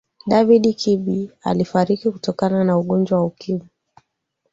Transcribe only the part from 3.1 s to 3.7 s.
wa ukimwi